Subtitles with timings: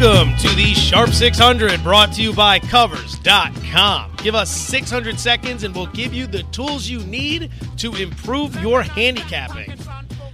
[0.00, 4.12] Welcome to the Sharp 600 brought to you by Covers.com.
[4.16, 8.80] Give us 600 seconds and we'll give you the tools you need to improve your
[8.80, 9.76] handicapping.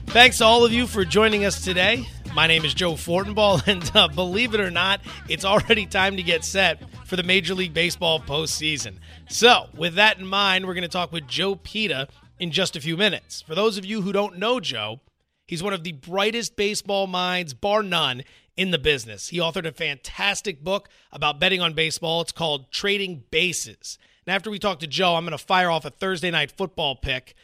[0.06, 2.06] Thanks to all of you for joining us today.
[2.32, 6.22] My name is Joe Fortenbaugh, and uh, believe it or not, it's already time to
[6.22, 8.98] get set for the Major League Baseball postseason.
[9.28, 12.06] So, with that in mind, we're going to talk with Joe Peta
[12.38, 13.42] in just a few minutes.
[13.42, 15.00] For those of you who don't know Joe,
[15.48, 18.22] he's one of the brightest baseball minds, bar none,
[18.56, 19.28] in the business.
[19.28, 22.20] He authored a fantastic book about betting on baseball.
[22.22, 23.98] It's called Trading Bases.
[24.26, 26.96] And after we talk to Joe, I'm going to fire off a Thursday night football
[26.96, 27.34] pick,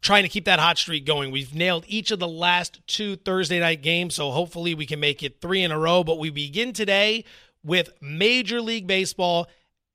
[0.00, 1.30] trying to keep that hot streak going.
[1.30, 5.22] We've nailed each of the last two Thursday night games, so hopefully we can make
[5.22, 6.04] it three in a row.
[6.04, 7.24] But we begin today
[7.64, 9.48] with Major League Baseball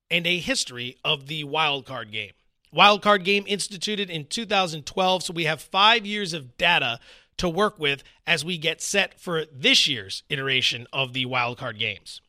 [0.10, 2.32] and a history of the wild card game.
[2.72, 7.00] Wild card game instituted in 2012, so we have five years of data
[7.38, 12.22] to work with as we get set for this year's iteration of the wildcard games.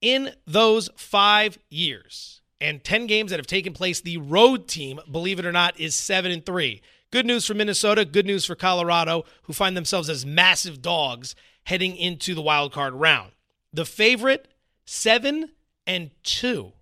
[0.00, 5.38] In those five years and 10 games that have taken place, the road team, believe
[5.38, 6.80] it or not, is 7 and 3.
[7.10, 11.96] Good news for Minnesota, good news for Colorado, who find themselves as massive dogs heading
[11.96, 13.32] into the wildcard round.
[13.72, 14.48] The favorite,
[14.86, 15.50] 7
[15.86, 16.72] and 2.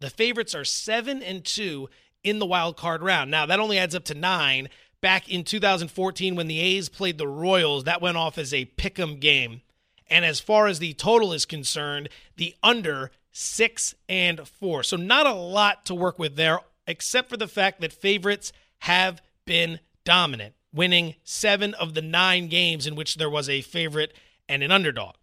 [0.00, 1.88] The favorites are 7 and 2
[2.24, 3.30] in the wild card round.
[3.30, 4.68] Now, that only adds up to 9
[5.00, 8.98] back in 2014 when the A's played the Royals, that went off as a pick
[8.98, 9.62] 'em game.
[10.08, 14.82] And as far as the total is concerned, the under six and four.
[14.82, 19.22] So not a lot to work with there, except for the fact that favorites have
[19.44, 24.14] been dominant, winning seven of the nine games in which there was a favorite
[24.48, 25.14] and an underdog.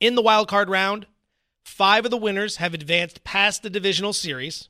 [0.00, 1.06] In the wild card round,
[1.64, 4.68] five of the winners have advanced past the divisional series.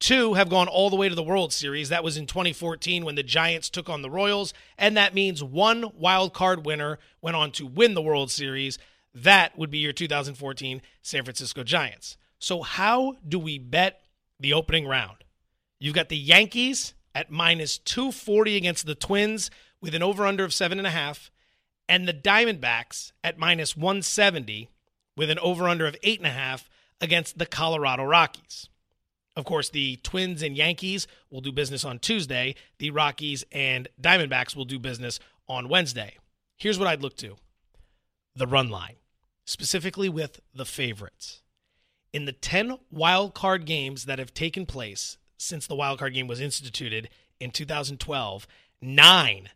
[0.00, 1.88] Two have gone all the way to the World Series.
[1.88, 4.54] That was in 2014 when the Giants took on the Royals.
[4.76, 8.78] And that means one wild card winner went on to win the World Series.
[9.12, 12.16] That would be your 2014 San Francisco Giants.
[12.38, 14.02] So, how do we bet
[14.38, 15.24] the opening round?
[15.80, 19.50] You've got the Yankees at minus 240 against the Twins
[19.80, 21.30] with an over under of 7.5,
[21.88, 24.68] and the Diamondbacks at minus 170
[25.16, 26.64] with an over under of 8.5
[27.00, 28.68] against the Colorado Rockies.
[29.38, 32.56] Of course, the Twins and Yankees will do business on Tuesday.
[32.80, 36.16] The Rockies and Diamondbacks will do business on Wednesday.
[36.56, 37.36] Here's what I'd look to
[38.34, 38.96] the run line,
[39.44, 41.42] specifically with the favorites.
[42.12, 46.26] In the 10 wild card games that have taken place since the wild card game
[46.26, 48.44] was instituted in 2012,
[48.82, 49.50] nine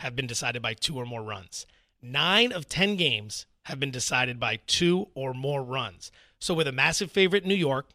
[0.00, 1.66] have been decided by two or more runs.
[2.00, 6.10] Nine of 10 games have been decided by two or more runs.
[6.38, 7.90] So, with a massive favorite, New York,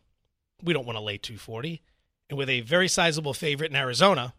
[0.64, 1.82] we don't want to lay 240.
[2.30, 4.34] And with a very sizable favorite in Arizona,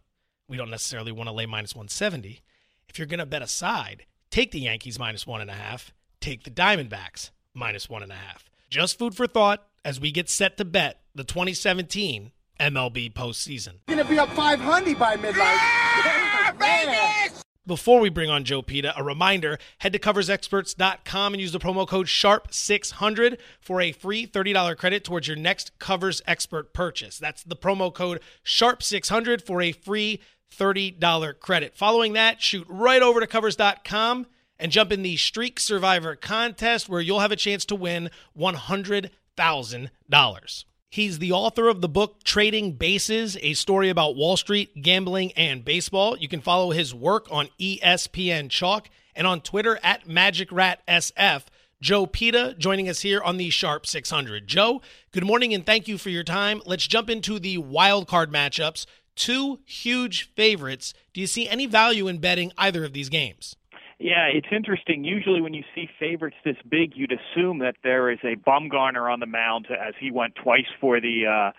[0.49, 2.43] we don't necessarily want to lay minus 170.
[2.89, 5.93] If you're going to bet a side, take the Yankees minus one and a half,
[6.21, 8.51] take the Diamondbacks minus one and a half.
[8.71, 13.75] Just food for thought as we get set to bet the 2017 MLB postseason.
[13.87, 15.59] Going to be up 500 by midnight.
[16.05, 17.29] Yeah,
[17.67, 21.89] before we bring on Joe Peta, a reminder head to coversexperts.com and use the promo
[21.89, 27.19] code SHARP600 for a free $30 credit towards your next Covers Expert purchase.
[27.19, 30.21] That's the promo code SHARP600 for a free
[30.57, 31.77] $30 credit.
[31.77, 34.27] Following that, shoot right over to covers.com
[34.59, 40.65] and jump in the Streak Survivor contest where you'll have a chance to win $100,000.
[40.95, 45.65] He's the author of the book Trading Bases, a story about Wall Street, gambling, and
[45.65, 46.17] baseball.
[46.17, 51.47] You can follow his work on ESPN Chalk and on Twitter at MagicRatSF.
[51.81, 54.47] Joe Peta joining us here on the Sharp 600.
[54.47, 56.63] Joe, good morning and thank you for your time.
[56.65, 58.87] Let's jump into the wild card matchups.
[59.17, 60.95] Two huge favorites.
[61.13, 63.57] Do you see any value in betting either of these games?
[63.99, 65.05] Yeah, it's interesting.
[65.05, 69.21] Usually, when you see favorites this big, you'd assume that there is a Bumgarner on
[69.21, 71.53] the mound, as he went twice for the uh,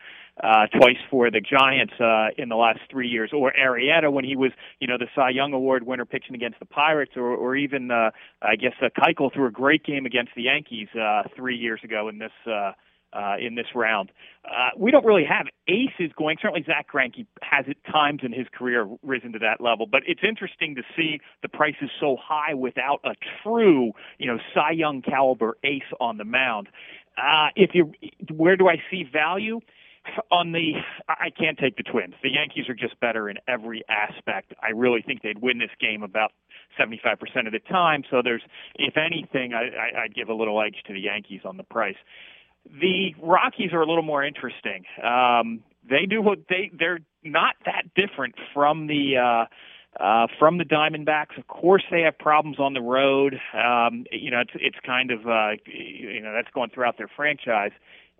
[0.43, 4.35] uh, twice for the Giants uh, in the last three years, or Arrieta when he
[4.35, 7.89] was, you know, the Cy Young Award winner pitching against the Pirates, or, or even,
[7.89, 8.11] uh,
[8.41, 12.09] I guess, uh, Keuchel threw a great game against the Yankees uh, three years ago
[12.09, 12.33] in this.
[12.45, 12.73] Uh,
[13.13, 14.11] uh, in this round.
[14.43, 16.37] Uh, we don't really have aces going.
[16.41, 20.21] Certainly, Zack Greinke has at times in his career risen to that level, but it's
[20.27, 25.57] interesting to see the prices so high without a true, you know, Cy Young caliber
[25.63, 26.67] ace on the mound.
[27.17, 27.93] Uh, if you,
[28.33, 29.61] where do I see value?
[30.31, 30.73] on the
[31.07, 32.13] I can't take the Twins.
[32.21, 34.53] The Yankees are just better in every aspect.
[34.61, 36.31] I really think they'd win this game about
[36.79, 37.15] 75%
[37.45, 38.03] of the time.
[38.09, 38.41] So there's,
[38.75, 41.95] if anything, I, I, I'd give a little edge to the Yankees on the price.
[42.65, 44.85] The Rockies are a little more interesting.
[45.03, 50.65] Um, they do what they they're not that different from the uh, uh, from the
[50.65, 51.37] Diamondbacks.
[51.37, 53.39] Of course, they have problems on the road.
[53.53, 57.71] Um, you know, it's it's kind of uh, you know that's going throughout their franchise.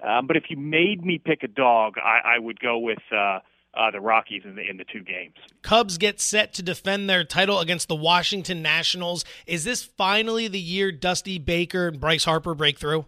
[0.06, 3.39] Um, but if you made me pick a dog, I, I would go with uh,
[3.74, 5.36] uh, the Rockies in the in the two games.
[5.62, 9.25] Cubs get set to defend their title against the Washington Nationals.
[9.45, 13.06] Is this finally the year Dusty Baker and Bryce Harper break through?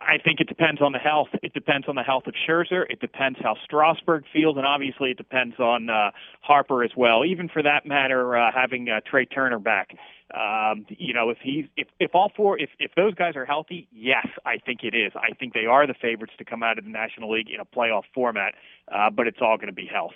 [0.00, 1.28] I think it depends on the health.
[1.42, 2.84] It depends on the health of Scherzer.
[2.88, 6.10] It depends how Strasburg feels, and obviously it depends on uh,
[6.40, 7.24] Harper as well.
[7.24, 9.90] Even for that matter, uh, having uh, Trea Turner back.
[10.34, 13.88] Um, you know, if he's if if all four if if those guys are healthy,
[13.92, 15.12] yes, I think it is.
[15.16, 17.64] I think they are the favorites to come out of the National League in a
[17.64, 18.54] playoff format.
[18.90, 20.14] Uh, but it's all going to be health.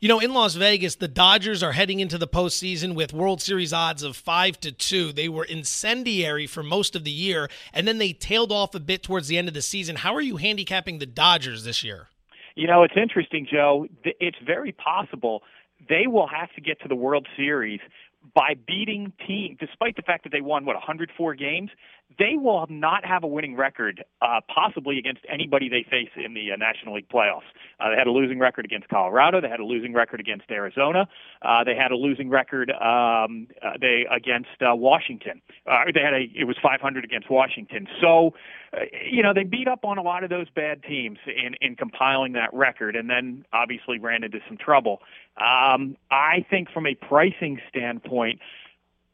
[0.00, 3.72] You know, in Las Vegas, the Dodgers are heading into the postseason with World Series
[3.72, 5.12] odds of five to two.
[5.12, 9.02] They were incendiary for most of the year, and then they tailed off a bit
[9.02, 9.96] towards the end of the season.
[9.96, 12.08] How are you handicapping the Dodgers this year?
[12.54, 13.86] You know, it's interesting, Joe.
[14.04, 15.42] It's very possible
[15.88, 17.80] they will have to get to the World Series
[18.34, 21.70] by beating team, despite the fact that they won what 104 games,
[22.18, 26.52] they will not have a winning record, uh, possibly against anybody they face in the
[26.52, 27.48] uh, National League playoffs.
[27.78, 29.40] Uh, they had a losing record against Colorado.
[29.40, 31.06] They had a losing record against Arizona.
[31.42, 35.42] Uh, they had a losing record um, uh, they against uh, Washington.
[35.66, 37.86] Uh, they had a it was 500 against Washington.
[38.00, 38.34] So,
[38.72, 41.76] uh, you know, they beat up on a lot of those bad teams in in
[41.76, 45.02] compiling that record, and then obviously ran into some trouble.
[45.36, 48.40] Um, I think from a pricing standpoint,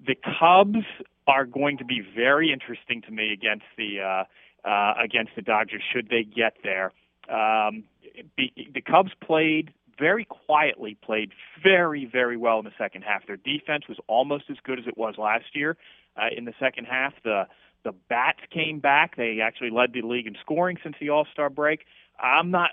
[0.04, 0.84] the Cubs
[1.26, 5.82] are going to be very interesting to me against the uh, uh, against the Dodgers
[5.92, 6.92] should they get there.
[7.28, 7.84] Um,
[8.36, 11.32] be, the Cubs played very quietly, played
[11.62, 13.26] very very well in the second half.
[13.26, 15.76] Their defense was almost as good as it was last year
[16.16, 17.14] uh, in the second half.
[17.22, 17.44] The
[17.84, 19.16] the bats came back.
[19.16, 21.80] They actually led the league in scoring since the All Star break.
[22.18, 22.70] I'm not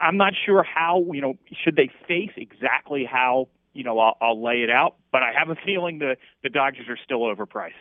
[0.00, 1.34] I'm not sure how you know
[1.64, 5.50] should they face exactly how you know I'll, I'll lay it out, but I have
[5.50, 7.72] a feeling the the Dodgers are still overpriced.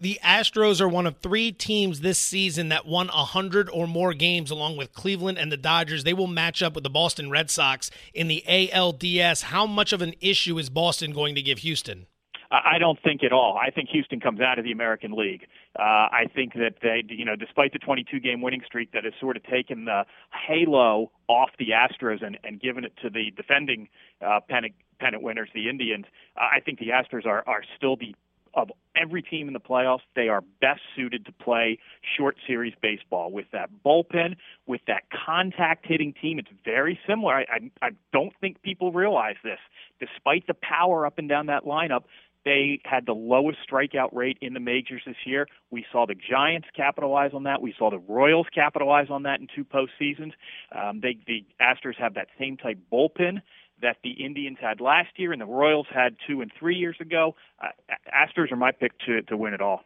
[0.00, 4.50] The Astros are one of three teams this season that won hundred or more games,
[4.50, 6.04] along with Cleveland and the Dodgers.
[6.04, 9.44] They will match up with the Boston Red Sox in the ALDS.
[9.44, 12.06] How much of an issue is Boston going to give Houston?
[12.50, 13.58] I don't think at all.
[13.60, 15.46] I think Houston comes out of the American League.
[15.78, 19.12] Uh, I think that they, you know, despite the 22 game winning streak that has
[19.20, 20.04] sort of taken the
[20.46, 23.88] halo off the Astros and, and given it to the defending
[24.24, 26.06] uh, pennant, pennant winners, the Indians,
[26.36, 28.14] uh, I think the Astros are, are still the
[28.56, 31.78] of every team in the playoffs, they are best suited to play
[32.16, 36.38] short series baseball with that bullpen, with that contact hitting team.
[36.38, 37.34] It's very similar.
[37.34, 39.58] I, I, I don't think people realize this.
[40.00, 42.04] Despite the power up and down that lineup,
[42.46, 45.48] they had the lowest strikeout rate in the majors this year.
[45.70, 47.60] We saw the Giants capitalize on that.
[47.60, 50.32] We saw the Royals capitalize on that in two postseasons.
[50.72, 53.42] Um, they, the Astros have that same type bullpen
[53.82, 57.34] that the Indians had last year and the Royals had two and three years ago.
[57.62, 57.68] Uh,
[58.14, 59.82] Astros are my pick to, to win it all.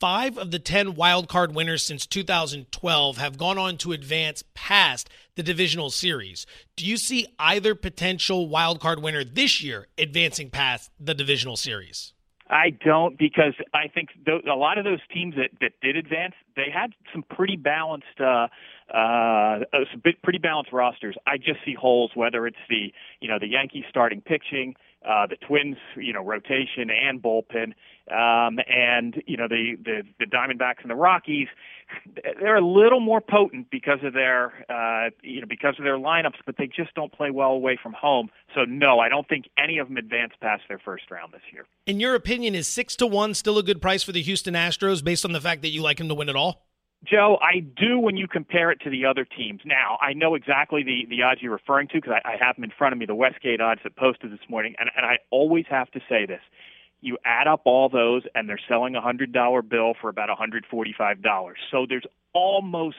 [0.00, 5.42] Five of the 10 wildcard winners since 2012 have gone on to advance past the
[5.42, 6.46] divisional series.
[6.76, 12.12] Do you see either potential wildcard winner this year advancing past the divisional series?
[12.48, 16.34] I don't because I think th- a lot of those teams that, that did advance,
[16.56, 18.48] they had some pretty balanced, uh,
[18.92, 19.60] uh,
[19.92, 21.16] some pretty balanced rosters.
[21.26, 24.74] I just see holes, whether it's the, you know, the Yankees starting pitching,
[25.06, 27.74] uh, the Twins, you know, rotation and bullpen,
[28.10, 31.48] um, and you know the, the the Diamondbacks and the Rockies.
[32.40, 36.38] They're a little more potent because of their uh, you know because of their lineups,
[36.46, 38.30] but they just don't play well away from home.
[38.54, 41.64] So no, I don't think any of them advance past their first round this year.
[41.86, 45.04] In your opinion, is six to one still a good price for the Houston Astros
[45.04, 46.67] based on the fact that you like them to win it all?
[47.04, 49.60] Joe, I do when you compare it to the other teams.
[49.64, 52.64] Now, I know exactly the, the odds you're referring to because I, I have them
[52.64, 55.64] in front of me, the Westgate odds that posted this morning, and, and I always
[55.70, 56.40] have to say this.
[57.00, 61.54] You add up all those, and they're selling a $100 bill for about $145.
[61.70, 62.96] So there's almost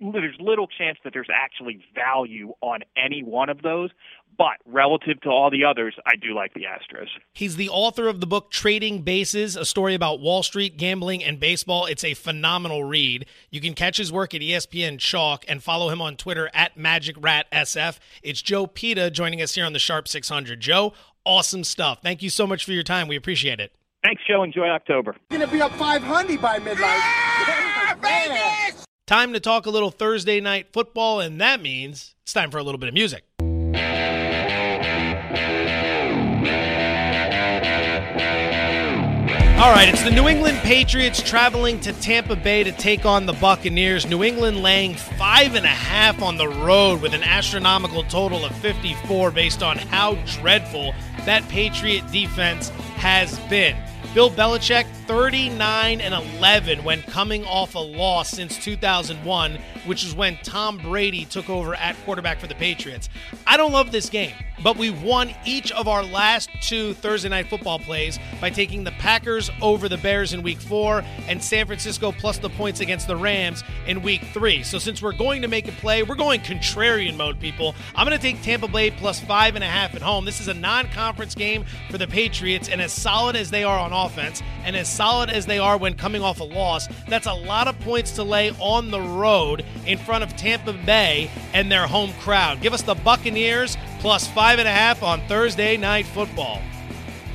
[0.00, 3.90] there's little chance that there's actually value on any one of those.
[4.40, 7.08] But relative to all the others, I do like the Astros.
[7.34, 11.38] He's the author of the book Trading Bases, a story about Wall Street, gambling, and
[11.38, 11.84] baseball.
[11.84, 13.26] It's a phenomenal read.
[13.50, 17.98] You can catch his work at ESPN Chalk and follow him on Twitter at MagicRatSF.
[18.22, 20.58] It's Joe Peta joining us here on the Sharp 600.
[20.58, 20.94] Joe,
[21.26, 22.00] awesome stuff.
[22.02, 23.08] Thank you so much for your time.
[23.08, 23.74] We appreciate it.
[24.02, 24.42] Thanks, Joe.
[24.42, 25.16] Enjoy October.
[25.28, 27.02] Going to be up 500 by midnight.
[27.46, 28.70] Yeah,
[29.06, 32.62] Time to talk a little Thursday night football, and that means it's time for a
[32.62, 33.24] little bit of music.
[39.60, 43.34] All right, it's the New England Patriots traveling to Tampa Bay to take on the
[43.34, 44.06] Buccaneers.
[44.06, 48.56] New England laying five and a half on the road with an astronomical total of
[48.56, 50.94] 54 based on how dreadful
[51.26, 53.76] that Patriot defense has been.
[54.14, 60.36] Bill Belichick 39 and 11 when coming off a loss since 2001, which is when
[60.42, 63.08] Tom Brady took over at quarterback for the Patriots.
[63.46, 67.48] I don't love this game, but we won each of our last two Thursday night
[67.48, 72.12] football plays by taking the Packers over the Bears in week 4 and San Francisco
[72.12, 74.62] plus the points against the Rams in week 3.
[74.62, 77.74] So since we're going to make a play, we're going contrarian mode, people.
[77.94, 80.24] I'm going to take Tampa Bay plus 5.5 at home.
[80.24, 84.06] This is a non-conference game for the Patriots, and as solid as they are on
[84.06, 87.68] offense and as solid as they are when coming off a loss, that's a lot
[87.68, 92.12] of points to lay on the road in front of Tampa Bay and their home
[92.20, 92.60] crowd.
[92.60, 96.60] Give us the Buccaneers plus five and a half on Thursday night football.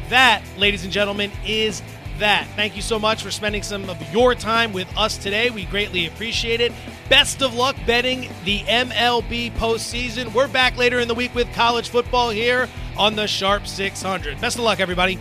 [0.09, 1.81] That, ladies and gentlemen, is
[2.19, 2.47] that.
[2.55, 5.49] Thank you so much for spending some of your time with us today.
[5.49, 6.71] We greatly appreciate it.
[7.09, 10.33] Best of luck betting the MLB postseason.
[10.33, 14.39] We're back later in the week with college football here on the Sharp 600.
[14.39, 15.19] Best of luck, everybody.